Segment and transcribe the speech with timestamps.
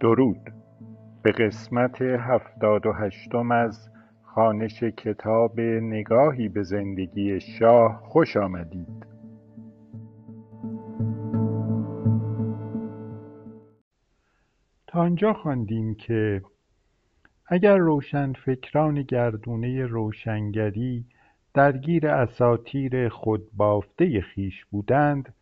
[0.00, 0.52] درود.
[1.22, 3.88] به قسمت هفتاد و هشتم از
[4.22, 9.06] خوانش کتاب نگاهی به زندگی شاه خوش آمدید.
[14.86, 16.42] تا آنجا خواندیم که
[17.46, 21.04] اگر روشنفکران گردونه روشنگری
[21.54, 25.34] درگیر اساطیر خودبافته خویش بودند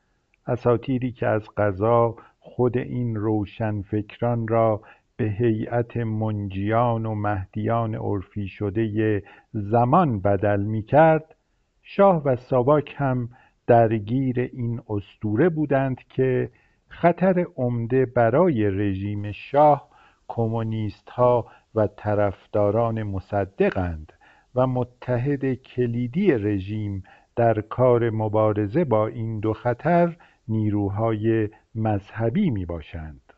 [0.46, 2.16] اساطیری که از قضا
[2.56, 4.80] خود این روشنفکران را
[5.16, 9.22] به هیئت منجیان و مهدیان عرفی شده
[9.52, 11.34] زمان بدل می کرد
[11.82, 13.28] شاه و ساواک هم
[13.66, 16.50] درگیر این اسطوره بودند که
[16.88, 19.88] خطر عمده برای رژیم شاه
[20.28, 24.12] کمونیستها و طرفداران مصدقند
[24.54, 27.02] و متحد کلیدی رژیم
[27.36, 30.16] در کار مبارزه با این دو خطر
[30.48, 33.32] نیروهای مذهبی می باشند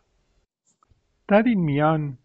[1.28, 2.18] در این میان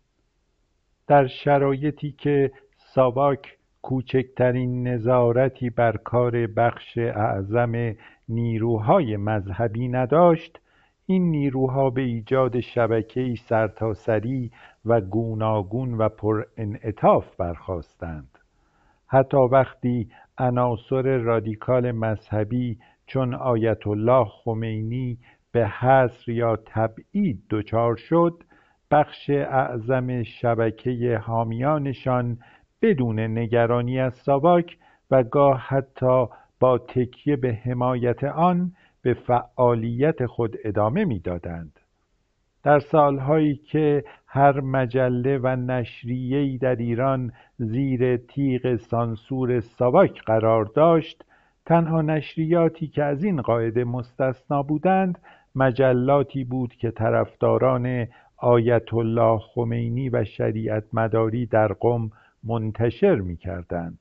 [1.07, 7.95] در شرایطی که ساواک کوچکترین نظارتی بر کار بخش اعظم
[8.29, 10.59] نیروهای مذهبی نداشت
[11.05, 14.51] این نیروها به ایجاد شبکهای سرتاسری
[14.85, 18.37] و گوناگون و پرانعطاف برخاستند.
[19.07, 25.17] حتی وقتی عناصر رادیکال مذهبی چون آیتالله خمینی
[25.51, 28.43] به حصر یا تبعید دچار شد
[28.91, 32.37] بخش اعظم شبکه حامیانشان
[32.81, 34.77] بدون نگرانی از ساواک
[35.11, 36.25] و گاه حتی
[36.59, 41.79] با تکیه به حمایت آن به فعالیت خود ادامه می‌دادند.
[42.63, 51.25] در سالهایی که هر مجله و نشریهای در ایران زیر تیغ سانسور ساواک قرار داشت
[51.65, 55.17] تنها نشریاتی که از این قاعده مستثنا بودند
[55.55, 58.07] مجلاتی بود که طرفداران
[58.37, 62.11] آیتالله خمینی و شریعت مداری در قم
[62.43, 63.99] منتشر می‌کردند.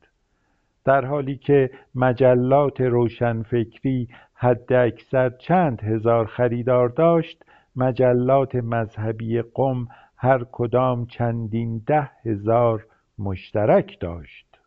[0.85, 7.45] در حالی که مجلات روشنفکری حداکثر چند هزار خریدار داشت
[7.77, 12.87] مجلات مذهبی قم هر کدام چندین ده هزار
[13.19, 14.59] مشترک داشت.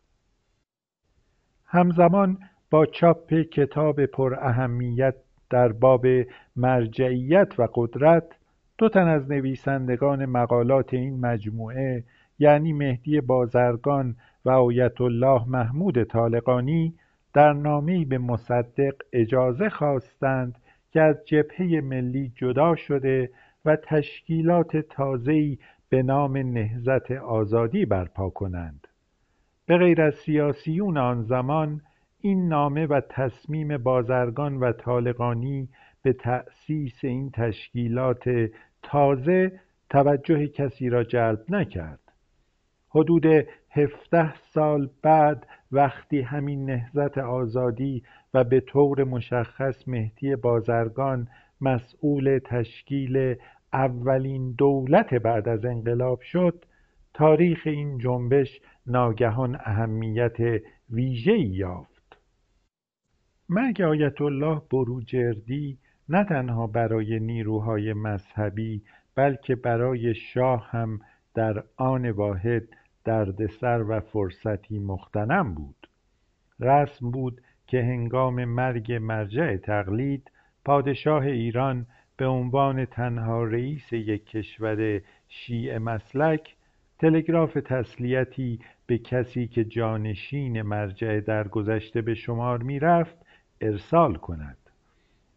[1.66, 2.38] همزمان
[2.70, 5.14] با چاپ کتاب پراهمیت
[5.54, 6.06] در باب
[6.56, 8.24] مرجعیت و قدرت
[8.78, 12.04] دو تن از نویسندگان مقالات این مجموعه
[12.38, 16.94] یعنی مهدی بازرگان و آیتالله محمود طالقانی
[17.34, 20.58] در نامهای به مصدق اجازه خواستند
[20.92, 23.30] که از جبهه ملی جدا شده
[23.64, 28.88] و تشکیلات تازهای به نام نهضت آزادی برپا کنند.
[29.66, 31.80] به غیر از سیاسیون آن زمان
[32.26, 35.68] این نامه و تصمیم بازرگان و طالقانی
[36.02, 38.50] به تأسیس این تشکیلات
[38.82, 42.00] تازه توجه کسی را جلب نکرد.
[42.88, 43.26] حدود
[43.70, 48.02] هفده سال بعد وقتی همین نهضت آزادی
[48.34, 51.28] و به طور مشخص مهدی بازرگان
[51.60, 53.34] مسئول تشکیل
[53.72, 56.64] اولین دولت بعد از انقلاب شد
[57.14, 60.36] تاریخ این جنبش ناگهان اهمیت
[60.90, 61.93] ویژهای یافت.
[63.48, 65.78] مرگ آیتالله بروجردی
[66.08, 68.82] نه تنها برای نیروهای مذهبی
[69.14, 71.00] بلکه برای شاه هم
[71.34, 72.68] در آن واحد
[73.04, 75.88] دردسر و فرصتی مغتنم بود.
[76.60, 80.30] رسم بود که هنگام مرگ مرجع تقلید
[80.64, 86.56] پادشاه ایران به عنوان تنها رئیس یک کشور شیعه مسلک
[86.98, 93.23] تلگراف تسلیتی به کسی که جانشین مرجع درگذشته به شمار می‌رفت
[93.60, 94.56] ارسال کند.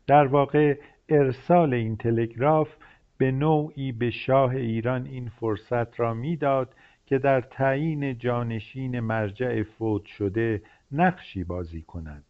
[0.08, 0.78] در واقع
[1.10, 2.70] ارسال این تلگراف
[3.18, 6.74] به نوعی به شاه ایران این فرصت را می‌داد
[7.06, 10.62] که در تعیین جانشین مرجع فوت شده
[10.92, 12.24] نقشی بازی کند.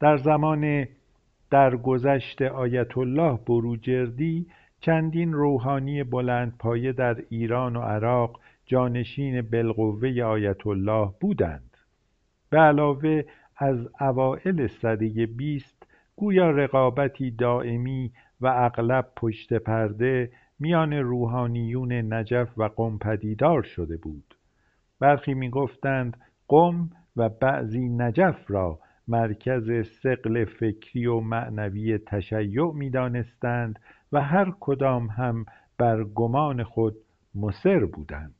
[0.00, 0.88] در زمان
[1.50, 4.46] درگذشت آیتالله بروجردی
[4.80, 11.76] چندین روحانی بلندپایه در ایران و عراق جانشین بالقوه آیتالله بودند.
[12.50, 13.24] به علاوه
[13.62, 15.86] از اوایل سده بیست
[16.16, 24.34] گویا رقابتی دائمی و اغلب پشت پرده میان روحانیون نجف و قم پدیدار شده بود.
[25.00, 26.16] برخی می‌گفتند
[26.48, 28.78] قم و بعضی نجف را
[29.08, 29.70] مرکز
[30.02, 33.78] ثقل فکری و معنوی تشیع می‌دانستند
[34.12, 35.46] و هر کدام هم
[35.78, 36.96] بر گمان خود
[37.34, 38.34] مصر بودند.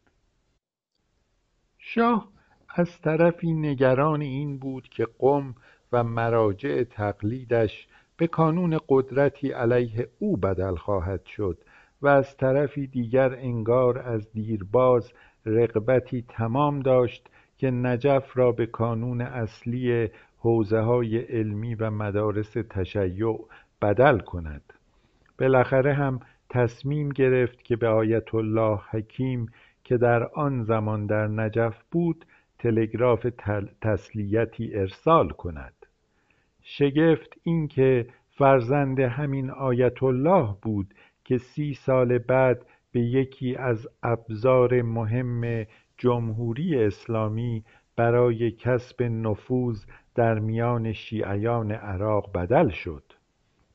[1.79, 2.40] شاه
[2.75, 5.55] از طرفی نگران این بود که قم
[5.93, 11.59] و مراجع تقلیدش به کانون قدرتی علیه او بدل خواهد شد
[12.03, 15.13] و از طرفی دیگر انگار از دیرباز
[15.47, 17.29] رغبتی تمام داشت
[17.59, 20.09] که نجف را به کانون اصلی
[20.39, 23.39] حوزه های علمی و مدارس تشیع
[23.83, 24.73] بدل کند.
[25.39, 29.47] بالاخره هم تصمیم گرفت که به آیت الله حکیم
[29.85, 32.27] که در آن زمان در نجف بود
[32.63, 33.27] تلگراف
[33.81, 35.75] تسلیتی ارسال کند.
[36.63, 44.83] شگفت اینکه فرزند همین آیت الله بود که سی سال بعد به یکی از ابزار
[44.83, 45.67] مهم
[45.99, 47.65] جمهوری اسلامی
[47.97, 49.85] برای کسب نفوذ
[50.15, 53.03] در میان شیعیان عراق بدل شد.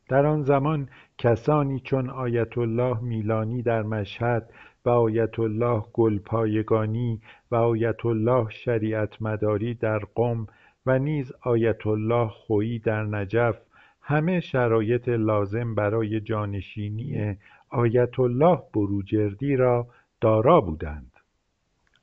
[0.10, 4.50] در آن زمان کسانی چون آیت الله میلانی در مشهد
[4.86, 7.22] و آیت الله گلپایگانی
[7.52, 10.48] و آیت الله شریعت مداری در قم
[10.86, 13.58] و نیز آیت الله خویی در نجف.
[14.02, 17.38] همه شرایط لازم برای جانشینی
[17.70, 19.88] آیت الله بروجردی را
[20.22, 21.12] دارا بودند.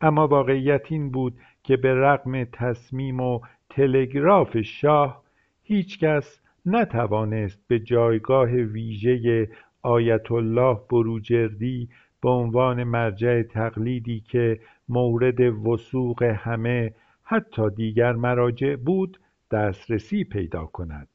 [0.00, 3.40] اما واقعیت این بود که به رغم تصمیم و
[3.70, 5.22] تلگراف شاه
[5.62, 9.48] هیچکس نتوانست به جایگاه ویژه
[9.82, 11.88] آیت الله بروجردی
[12.22, 19.20] به عنوان مرجع تقلیدی که مورد وثوق همه حتی دیگر مراجع بود
[19.50, 21.08] دسترسی پیدا کند.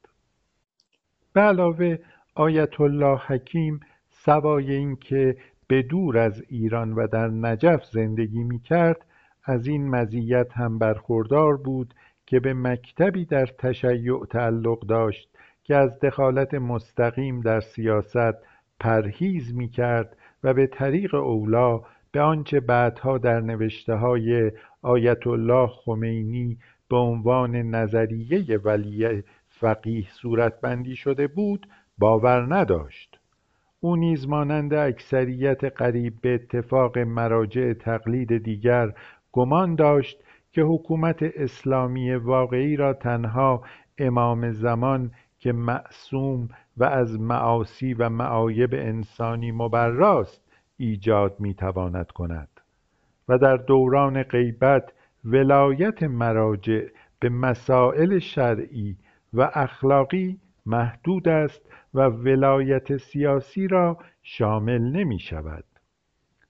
[1.33, 1.97] به علاوه
[2.35, 5.37] آیت الله حکیم سوای اینکه
[5.67, 9.05] به دور از ایران و در نجف زندگی می کرد
[9.43, 11.93] از این مزیت هم برخوردار بود
[12.25, 15.29] که به مکتبی در تشیع تعلق داشت
[15.63, 18.35] که از دخالت مستقیم در سیاست
[18.79, 21.81] پرهیز می کرد و به طریق اولا
[22.11, 24.51] به آنچه بعدها در نوشته های
[24.81, 26.57] آیت الله خمینی
[26.89, 31.67] به عنوان نظریه ولی فقیه صورتبندی شده بود
[31.97, 33.19] باور نداشت.
[33.79, 38.93] او نیز مانند اکثریت قریب به اتفاق مراجع تقلید دیگر
[39.31, 43.63] گمان داشت که حکومت اسلامی واقعی را تنها
[43.97, 45.11] امام زمان
[45.47, 50.41] که معصوم و از معاصی و معایب انسانی مبراست
[50.77, 52.49] ایجاد می‌تواند کند
[53.27, 54.93] و در دوران غیبت
[55.25, 56.87] ولایت مراجع
[57.19, 58.97] به مسائل شرعی
[59.33, 61.61] و اخلاقی محدود است
[61.93, 65.63] و ولایت سیاسی را شامل نمی شود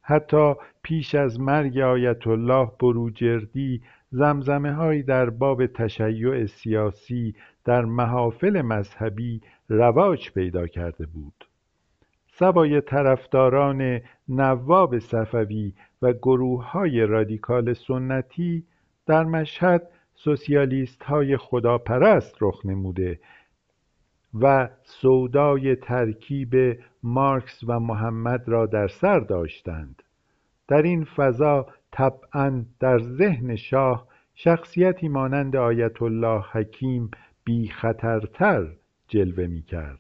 [0.02, 0.54] حتی
[0.84, 7.36] پیش از مرگ آیت الله بروجردی زمزمه هایی در باب تشیع سیاسی
[7.68, 11.46] در محافل مذهبی رواج پیدا کرده بود.
[12.28, 18.64] سوای طرفداران نواب صفوی و گروه های رادیکال سنتی
[19.06, 23.20] در مشهد سوسیالیست های خداپرست رخ نموده
[24.34, 30.04] و سودای ترکیب مارکس و محمد را در سر داشتند.
[30.68, 37.12] در این فضا طبعا در ذهن شاه شخصیتی مانند آیت الله حکیم
[37.48, 38.68] بی خطرتر
[39.08, 40.00] جلوه می کرد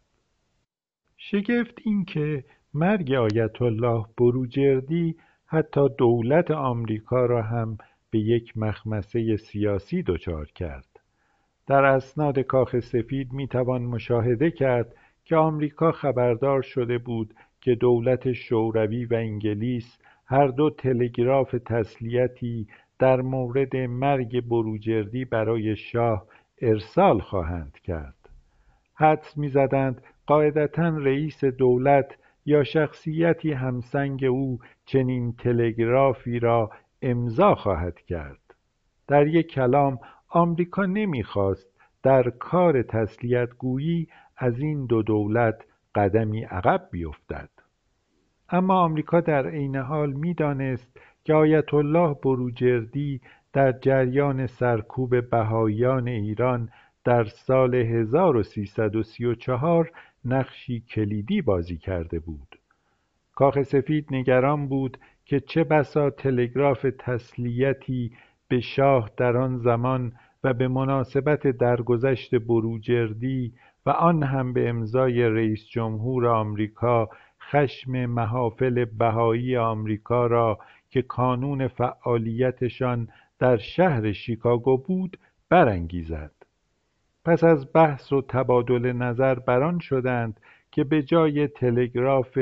[1.17, 5.15] شگفت این که مرگ آیت الله بروجردی
[5.45, 7.77] حتی دولت آمریکا را هم
[8.11, 10.99] به یک مخمسه سیاسی دچار کرد.
[11.67, 14.95] در اسناد کاخ سفید می توان مشاهده کرد
[15.25, 22.67] که آمریکا خبردار شده بود که دولت شوروی و انگلیس هر دو تلگراف تسلیتی
[23.00, 26.27] در مورد مرگ بروجردی برای شاه
[26.61, 28.29] ارسال خواهند کرد.
[28.95, 36.71] حدس می‌زدند قاعدتا رئیس دولت یا شخصیتی همسنگ او چنین تلگرافی را
[37.01, 38.55] امضا خواهد کرد.
[39.07, 39.99] در یک کلام
[40.29, 41.69] آمریکا نمی‌خواست
[42.03, 45.63] در کار تسلیت گویی از این دو دولت
[45.95, 47.49] قدمی عقب بیفتد.
[48.49, 53.21] اما آمریکا در عین حال می‌دانست که آیت الله بروجردی
[53.54, 56.70] در جریان سرکوب بهاییان ایران
[57.04, 59.92] در سال 1334
[60.25, 62.60] نقشی کلیدی بازی کرده بود.
[63.36, 68.12] کاخ سفید نگران بود که چه بسا تلگراف تسلیتی
[68.48, 70.13] به شاه در آن زمان
[70.44, 73.54] و به مناسبت درگذشت بروجردی
[73.86, 77.10] و آن هم به امضای رئیس جمهور آمریکا
[77.51, 83.08] خشم محافل بهایی آمریکا را که کانون فعالیتشان
[83.39, 85.17] در شهر شیکاگو بود
[85.50, 86.32] برانگیزد.
[87.25, 90.39] پس از بحث و تبادل نظر بران شدند
[90.72, 92.39] که به جای تلگراف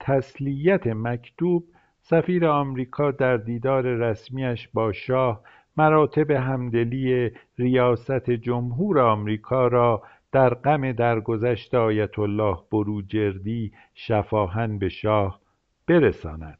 [0.00, 1.64] تسلیت مکتوب
[2.00, 5.42] سفیر آمریکا در دیدار رسمیش با شاه
[5.76, 15.40] مراتب همدلی ریاست جمهور آمریکا را در غم درگذشت آیت الله بروجردی شفاهن به شاه
[15.86, 16.58] برساند.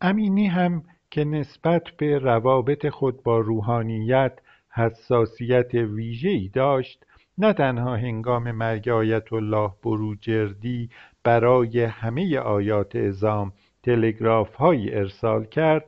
[0.00, 4.32] امینی هم که نسبت به روابط خود با روحانیت
[4.70, 7.06] حساسیت ویژه‌ای داشت
[7.38, 10.90] نه تنها هنگام مرگ آیت الله بروجردی
[11.24, 13.52] برای همه آیات اعزام
[13.82, 15.84] تلگراف هایی ارسال کرد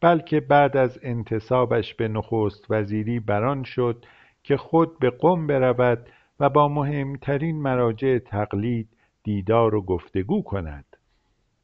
[0.00, 4.04] بلکه بعد از انتصابش به نخست وزیری بران شد
[4.42, 6.06] که خود به قم برود
[6.40, 8.88] و با مهمترین مراجع تقلید
[9.22, 10.84] دیدار و گفتگو کند.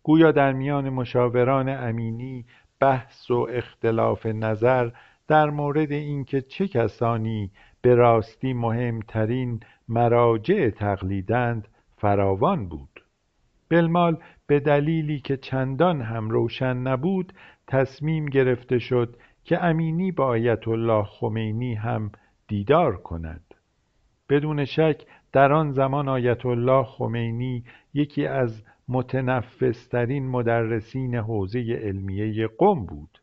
[0.02, 2.46] گویا در میان مشاوران امینی
[2.84, 4.90] بحث و اختلاف نظر
[5.28, 7.50] در مورد اینکه چه کسانی
[7.82, 13.04] به راستی مهمترین مراجع تقلیدند فراوان بود.
[13.70, 17.32] بلمال به دلیلی که چندان هم روشن نبود
[17.66, 22.12] تصمیم گرفته شد که امینی با آیت الله خمینی هم
[22.48, 23.54] دیدار کند.
[24.28, 27.64] بدون شک در آن زمان آیت الله خمینی
[27.94, 33.18] یکی از متنفسترین مدرسین حوزه علمیه قم بود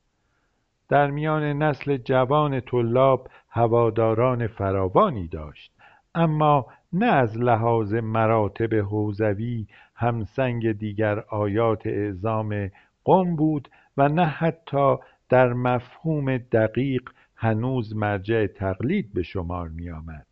[0.90, 5.72] در میان نسل جوان طلاب هواداران فراوانی داشت
[6.16, 12.72] اما نه از لحاظ مراتب حوزوی همسنگ دیگر آیات اعزام
[13.06, 14.96] قم بود و نه حتی
[15.30, 20.31] در مفهوم دقیق هنوز مرجع تقلید به شمار می آمد.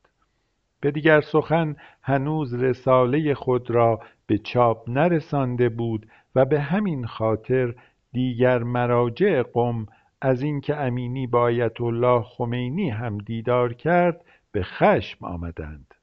[0.81, 6.05] به دیگر سخن هنوز رساله خود را به چاپ نرسانده بود
[6.35, 7.73] و به همین خاطر
[8.11, 9.85] دیگر مراجع قم
[10.21, 14.21] از اینکه امینی با آیت الله خمینی هم دیدار کرد
[14.51, 15.93] به خشم آمدند.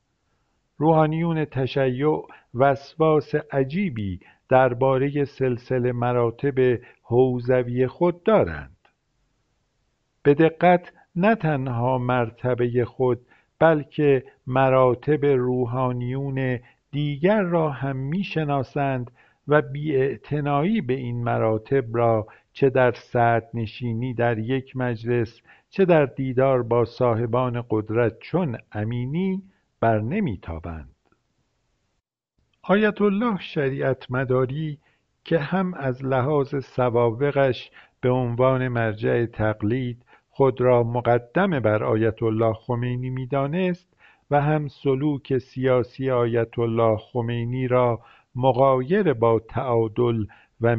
[0.79, 2.23] روحانیون تشیع
[2.55, 8.77] وسواس عجیبی درباره سلسله مراتب حوزوی خود دارند.
[10.23, 13.19] به دقت نه تنها مرتبه خود
[13.59, 16.59] بلکه مراتب روحانیون
[16.91, 19.11] دیگر را هم می‌شناسند
[19.49, 22.95] و بیاعتنایی به این مراتب را چه در
[23.55, 29.43] نشینی در یک مجلس چه در دیدار با صاحبان قدرت چون امینی
[29.81, 30.97] بر نمیتابند.
[32.63, 34.79] آیت الله شریعت مداری
[35.25, 37.71] که هم از لحاظ سوابقش
[38.01, 40.05] به عنوان مرجع تقلید
[40.37, 43.97] خود را مقدم بر آیت الله خمینی می‌دانست
[44.31, 48.01] و هم سلوک سیاسی آیت الله خمینی را
[48.35, 50.25] مغایر با تعادل
[50.61, 50.77] و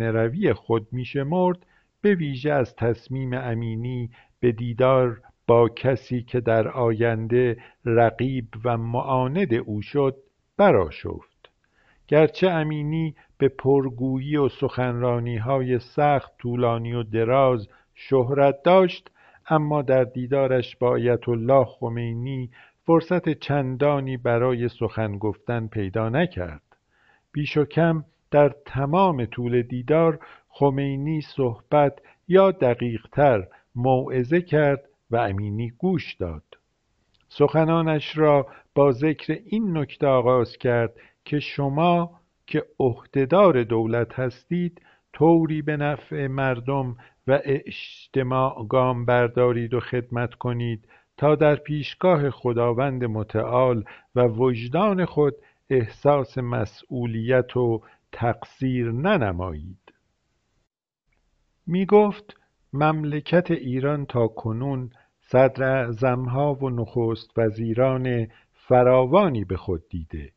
[0.00, 1.66] روی خود میشمرد
[2.00, 4.10] به ویژه از تصمیم امینی
[4.40, 10.16] به دیدار با کسی که در آینده رقیب و معاند او شد
[10.56, 11.50] برآشفت.
[12.08, 14.48] گرچه امینی به پرگویی و
[15.38, 19.10] های سخت طولانی و دراز شهرت داشت
[19.48, 22.50] اما در دیدارش با آیت الله خمینی
[22.86, 26.62] فرصت چندانی برای سخن گفتن پیدا نکرد.
[27.32, 31.98] بیش و کم در تمام طول دیدار خمینی صحبت
[32.28, 36.42] یا دقیقتر موعظه کرد و امینی گوش داد.
[37.28, 40.92] سخنانش را با ذکر این نکته آغاز کرد
[41.24, 44.82] که شما که عهدهدار دولت هستید
[45.16, 46.96] طوری به نفع مردم
[47.26, 55.34] و اجتماع گام بردارید و خدمت کنید تا در پیشگاه خداوند متعال و وجدان خود
[55.70, 57.82] احساس مسئولیت و
[58.12, 59.92] تقصیر ننمایید.
[61.66, 62.36] می گفت
[62.72, 70.32] مملکت ایران تا کنون صدراعظمها و نخست وزیران فراوانی به خود دیده.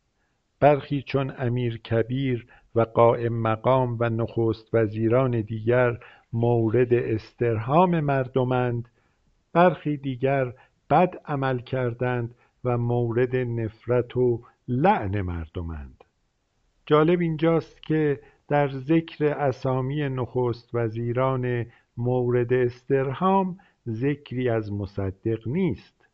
[0.59, 5.97] برخی چون امیر کبیر و قائم مقام و نخست وزیران دیگر
[6.33, 8.89] مورد استرهام مردمند
[9.53, 10.53] برخی دیگر
[10.89, 16.03] بد عمل کردند و مورد نفرت و لعن مردمند.
[16.85, 21.65] جالب اینجاست که در ذکر اسامی نخست وزیران
[21.97, 23.57] مورد استرهام
[23.89, 26.07] ذکری از مصدق نیست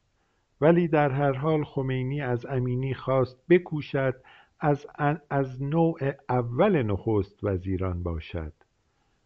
[0.61, 4.15] ولی در هر حال خمینی از امینی خواست بکوشد
[4.59, 4.87] از,
[5.29, 8.53] از نوع اول نخست وزیران باشد.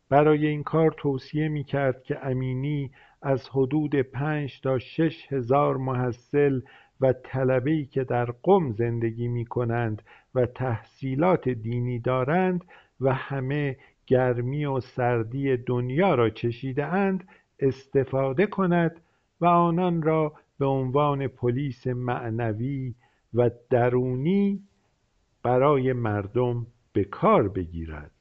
[0.10, 6.62] برای این کار توصیه می کرد که امینی از حدود پنج تا شش هزار محصل
[7.02, 10.02] و طلبه‌ای که در قم زندگی می کنند
[10.36, 12.66] و تحصیلات دینی دارند
[13.02, 17.28] و همه گرمی و سردی دنیا را چشیده اند
[17.60, 19.02] استفاده کند
[19.42, 22.96] و آنان را به عنوان پلیس معنوی
[23.34, 24.64] و درونی
[25.44, 28.12] برای مردم به کار بگیرد.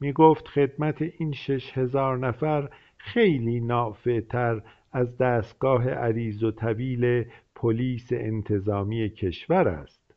[0.00, 8.08] می گفت خدمت این شش هزار نفر خیلی نافعتر از دستگاه عریض و طویل پلیس
[8.12, 10.14] انتظامی کشور است.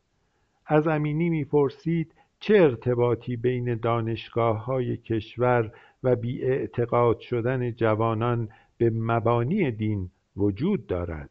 [0.66, 3.80] از امینی می‌پرسید چه ارتباطی بین
[4.36, 5.72] های کشور
[6.02, 8.48] و بیاعتقاد شدن جوانان
[8.78, 11.30] به مبانی دین وجود دارد؟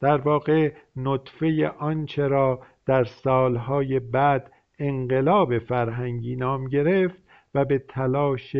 [0.00, 7.18] در واقع نطفه آنچه را در سالهای بعد انقلاب فرهنگی نام گرفت
[7.54, 8.56] و به تلاش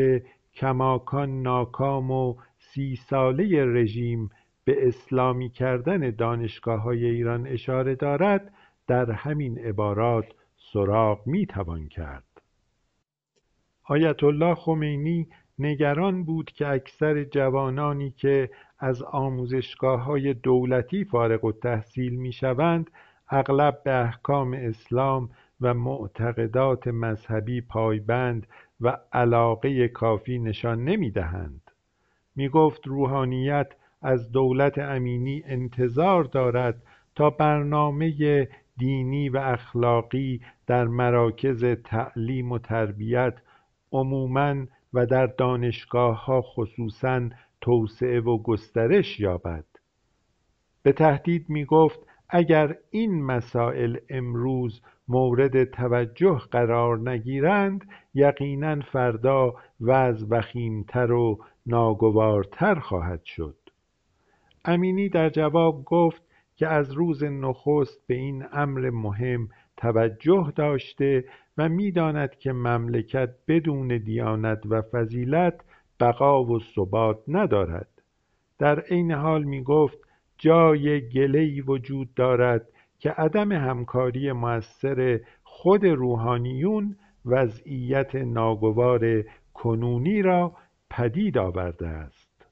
[0.55, 4.31] کماکان ناکام و سی ساله رژیم
[4.65, 6.15] به اسلامی کردن
[6.67, 8.55] های ایران اشاره دارد
[8.87, 12.25] در همین عبارات سراغ می‌توان کرد.
[13.85, 15.29] آیت الله خمینی
[15.59, 19.03] نگران بود که اکثر جوانانی که از
[19.83, 22.91] های دولتی فارغ التحصیل می‌شوند
[23.29, 25.31] اغلب به احکام اسلام
[25.61, 28.47] و معتقدات مذهبی پایبند
[28.81, 31.71] و علاقه کافی نشان نمی‌دهند.
[32.37, 36.83] می‌گفت روحانیت از دولت امینی انتظار دارد
[37.15, 43.35] تا برنامه دینی و اخلاقی در مراکز تعلیم و تربیت
[43.93, 47.29] عموما و در دانشگاهها خصوصا
[47.61, 49.65] توسعه و گسترش یابد.
[50.83, 60.27] به تهدید می گفت اگر این مسائل امروز مورد توجه قرار نگیرند یقینا فردا وضع
[60.31, 63.57] وخیمتر و ناگوارتر خواهد شد.
[64.65, 66.23] امینی در جواب گفت
[66.57, 71.25] که از روز نخست به این امر مهم توجه داشته
[71.59, 75.61] و می‌داند که مملکت بدون دیانت و فضیلت
[76.01, 77.89] بقا و ثبات ندارد.
[78.59, 79.99] در عین حال می گفت
[80.39, 89.25] جای گله‌ای وجود دارد که عدم همکاری موثر خود روحانیون وضعیت ناگوار
[89.55, 90.57] کنونی را
[90.91, 92.47] پدید آورده است.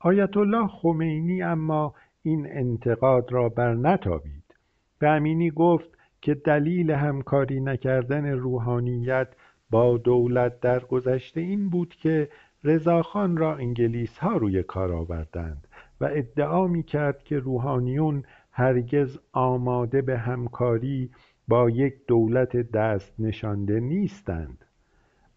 [0.00, 4.54] آیت الله خمینی اما این انتقاد را برنتابید.
[4.98, 5.88] به امینی گفت
[6.20, 9.28] که دلیل همکاری نکردن روحانیت
[9.70, 12.28] با دولت در گذشته این بود که
[12.64, 13.58] رضاخان را
[14.20, 15.68] ها روی کار آوردند
[16.04, 21.10] و ادعا می کرد که روحانیون هرگز آماده به همکاری
[21.48, 24.64] با یک دولت دست نشانده نیستند.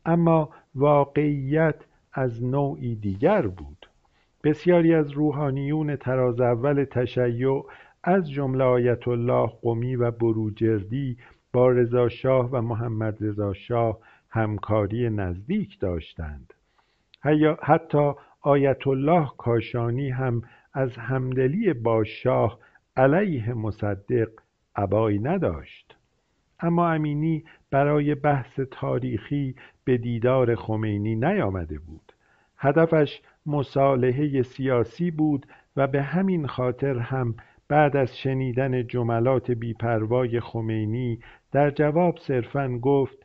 [0.06, 1.76] اما واقعیت
[2.14, 3.90] از نوعی دیگر بود.
[4.44, 7.64] بسیاری از روحانیون تراز اول تشیع
[8.04, 11.18] از جمله آیت الله قمی و بروجردی
[11.54, 14.00] با رضا شاه و محمد رضا شاه
[14.30, 16.54] همکاری نزدیک داشتند.
[17.62, 20.42] حتی آیت الله کاشانی هم
[20.78, 22.60] از همدلی با شاه
[22.98, 24.30] علیه مصدق
[24.76, 25.98] ابایی نداشت.
[26.60, 32.14] اما امینی برای بحث تاریخی به دیدار خمینی نیامده بود.
[32.58, 35.46] هدفش مصالحه سیاسی بود
[35.78, 37.36] و به همین خاطر هم
[37.68, 41.20] بعد از شنیدن جملات بیپروای خمینی
[41.52, 43.18] در جواب صرفا گفت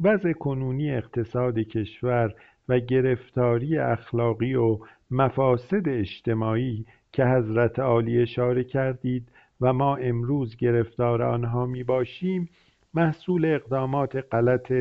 [0.00, 2.34] وضع کنونی اقتصاد کشور
[2.68, 4.78] و گرفتاری اخلاقی و
[5.10, 12.48] مفاسد اجتماعی که حضرت عالی اشاره کردید و ما امروز گرفتار آنها می باشیم
[12.94, 14.72] محصول اقدامات غلط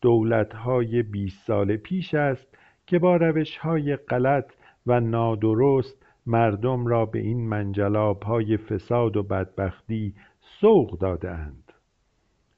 [0.00, 4.52] دولتهای 20 سال پیش است که با روشهای غلط
[4.86, 7.74] و نادرست مردم را به این
[8.22, 10.14] های فساد و بدبختی
[10.60, 11.72] سوق دادهاند.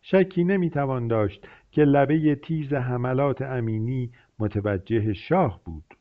[0.02, 5.97] شکی نمی‌توان داشت که لبه تیز حملات امینی متوجه شاه بود.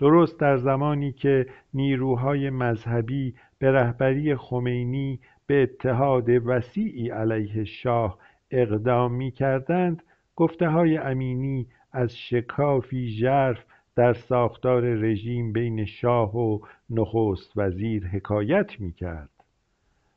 [0.00, 8.18] درست در زمانی که نیروهای مذهبی به رهبری خمینی به اتحاد وسیعی علیه شاه
[8.50, 10.02] اقدام می کردند
[10.36, 13.64] گفته های امینی از شکافی ژرف
[13.96, 16.58] در ساختار رژیم بین شاه و
[16.90, 19.30] نخست وزیر حکایت می کرد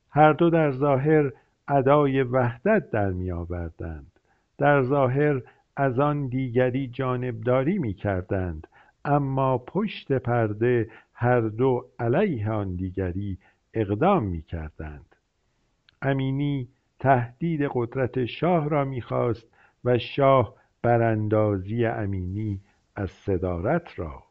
[0.10, 1.32] هر دو در ظاهر
[1.68, 4.20] ادای وحدت در می آوردند
[4.58, 5.42] در ظاهر
[5.76, 8.68] از آن دیگری جانبداری می کردند
[9.06, 13.38] اما پشت پرده هر دو علیه آن دیگری
[13.74, 15.16] اقدام می کردند
[16.02, 19.48] امینی تهدید قدرت شاه را می‌خواست
[19.84, 22.62] و شاه براندازی امینی
[22.96, 24.24] از صدارت را